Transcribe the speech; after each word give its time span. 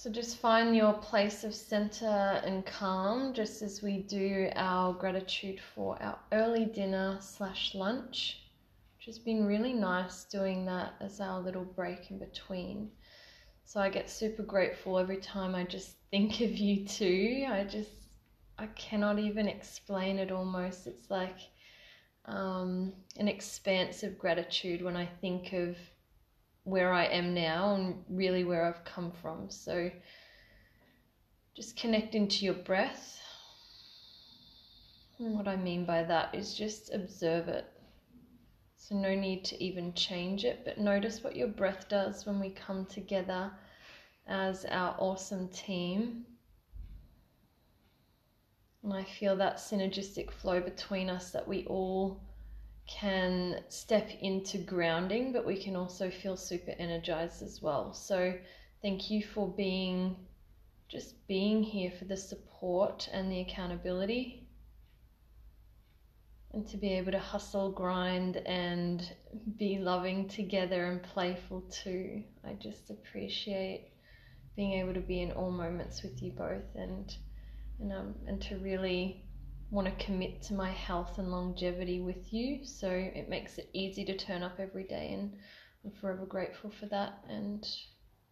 So 0.00 0.08
just 0.08 0.38
find 0.38 0.74
your 0.74 0.94
place 0.94 1.44
of 1.44 1.54
center 1.54 2.06
and 2.46 2.64
calm 2.64 3.34
just 3.34 3.60
as 3.60 3.82
we 3.82 3.98
do 3.98 4.48
our 4.56 4.94
gratitude 4.94 5.60
for 5.74 6.02
our 6.02 6.18
early 6.32 6.64
dinner 6.64 7.18
slash 7.20 7.74
lunch. 7.74 8.40
Which 8.96 9.04
has 9.04 9.18
been 9.18 9.44
really 9.44 9.74
nice 9.74 10.24
doing 10.24 10.64
that 10.64 10.94
as 11.02 11.20
our 11.20 11.38
little 11.38 11.66
break 11.66 12.10
in 12.10 12.18
between. 12.18 12.90
So 13.66 13.78
I 13.78 13.90
get 13.90 14.08
super 14.08 14.42
grateful 14.42 14.98
every 14.98 15.18
time 15.18 15.54
I 15.54 15.64
just 15.64 15.96
think 16.10 16.40
of 16.40 16.56
you 16.56 16.86
too. 16.86 17.46
I 17.46 17.64
just 17.64 18.08
I 18.56 18.68
cannot 18.68 19.18
even 19.18 19.48
explain 19.48 20.18
it 20.18 20.32
almost. 20.32 20.86
It's 20.86 21.10
like 21.10 21.40
um, 22.24 22.94
an 23.18 23.28
expansive 23.28 24.18
gratitude 24.18 24.80
when 24.80 24.96
I 24.96 25.04
think 25.20 25.52
of 25.52 25.76
where 26.64 26.92
I 26.92 27.04
am 27.04 27.34
now 27.34 27.74
and 27.74 28.04
really 28.08 28.44
where 28.44 28.64
I've 28.64 28.84
come 28.84 29.12
from. 29.22 29.50
So 29.50 29.90
just 31.54 31.76
connect 31.76 32.14
into 32.14 32.44
your 32.44 32.54
breath. 32.54 33.18
And 35.18 35.36
what 35.36 35.48
I 35.48 35.56
mean 35.56 35.84
by 35.84 36.02
that 36.04 36.34
is 36.34 36.54
just 36.54 36.92
observe 36.94 37.48
it. 37.48 37.66
So, 38.76 38.94
no 38.94 39.14
need 39.14 39.44
to 39.44 39.62
even 39.62 39.92
change 39.92 40.46
it, 40.46 40.62
but 40.64 40.78
notice 40.78 41.22
what 41.22 41.36
your 41.36 41.48
breath 41.48 41.88
does 41.90 42.24
when 42.24 42.40
we 42.40 42.48
come 42.48 42.86
together 42.86 43.52
as 44.26 44.64
our 44.64 44.96
awesome 44.98 45.48
team. 45.48 46.24
And 48.82 48.94
I 48.94 49.04
feel 49.04 49.36
that 49.36 49.56
synergistic 49.58 50.30
flow 50.30 50.60
between 50.60 51.10
us 51.10 51.30
that 51.32 51.46
we 51.46 51.66
all 51.66 52.22
can 52.90 53.62
step 53.68 54.10
into 54.20 54.58
grounding, 54.58 55.32
but 55.32 55.46
we 55.46 55.62
can 55.62 55.76
also 55.76 56.10
feel 56.10 56.36
super 56.36 56.72
energized 56.78 57.42
as 57.42 57.62
well. 57.62 57.94
So, 57.94 58.34
thank 58.82 59.10
you 59.10 59.22
for 59.22 59.48
being 59.48 60.16
just 60.88 61.26
being 61.28 61.62
here 61.62 61.92
for 61.96 62.04
the 62.04 62.16
support 62.16 63.08
and 63.12 63.30
the 63.30 63.40
accountability. 63.40 64.48
And 66.52 66.66
to 66.66 66.76
be 66.76 66.94
able 66.94 67.12
to 67.12 67.18
hustle, 67.20 67.70
grind, 67.70 68.38
and 68.38 69.08
be 69.56 69.78
loving 69.78 70.26
together 70.26 70.86
and 70.86 71.00
playful 71.00 71.60
too. 71.70 72.24
I 72.44 72.54
just 72.54 72.90
appreciate 72.90 73.92
being 74.56 74.72
able 74.72 74.94
to 74.94 75.00
be 75.00 75.22
in 75.22 75.30
all 75.30 75.52
moments 75.52 76.02
with 76.02 76.20
you 76.20 76.32
both 76.32 76.74
and 76.74 77.14
and 77.78 77.92
um, 77.92 78.14
and 78.26 78.42
to 78.42 78.58
really 78.58 79.24
want 79.70 79.86
to 79.86 80.04
commit 80.04 80.42
to 80.42 80.54
my 80.54 80.70
health 80.70 81.18
and 81.18 81.30
longevity 81.30 82.00
with 82.00 82.32
you. 82.32 82.64
So 82.64 82.90
it 82.90 83.28
makes 83.28 83.58
it 83.58 83.70
easy 83.72 84.04
to 84.04 84.16
turn 84.16 84.42
up 84.42 84.58
every 84.58 84.84
day, 84.84 85.12
and 85.12 85.36
I'm 85.84 85.92
forever 86.00 86.26
grateful 86.26 86.70
for 86.70 86.86
that. 86.86 87.24
And 87.28 87.66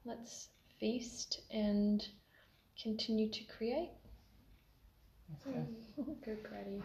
let's 0.05 0.49
feast 0.81 1.41
and 1.51 2.07
continue 2.83 3.31
to 3.31 3.45
create. 3.45 3.91
Okay. 5.47 5.65
Good, 6.25 6.43
Grady. 6.49 6.83